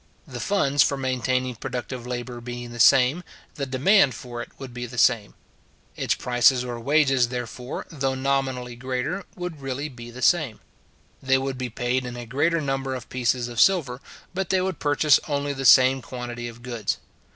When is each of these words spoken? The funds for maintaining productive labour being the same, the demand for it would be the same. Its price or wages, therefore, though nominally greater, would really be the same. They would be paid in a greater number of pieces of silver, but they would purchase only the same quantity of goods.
The 0.25 0.39
funds 0.39 0.81
for 0.81 0.97
maintaining 0.97 1.57
productive 1.57 2.07
labour 2.07 2.41
being 2.41 2.71
the 2.71 2.79
same, 2.79 3.23
the 3.53 3.67
demand 3.67 4.15
for 4.15 4.41
it 4.41 4.49
would 4.57 4.73
be 4.73 4.87
the 4.87 4.97
same. 4.97 5.35
Its 5.95 6.15
price 6.15 6.51
or 6.63 6.79
wages, 6.79 7.27
therefore, 7.27 7.85
though 7.91 8.15
nominally 8.15 8.75
greater, 8.75 9.25
would 9.35 9.61
really 9.61 9.89
be 9.89 10.09
the 10.09 10.23
same. 10.23 10.59
They 11.21 11.37
would 11.37 11.59
be 11.59 11.69
paid 11.69 12.03
in 12.03 12.17
a 12.17 12.25
greater 12.25 12.61
number 12.61 12.95
of 12.95 13.09
pieces 13.09 13.47
of 13.47 13.61
silver, 13.61 14.01
but 14.33 14.49
they 14.49 14.59
would 14.61 14.79
purchase 14.79 15.19
only 15.27 15.53
the 15.53 15.65
same 15.65 16.01
quantity 16.01 16.47
of 16.47 16.63
goods. 16.63 16.97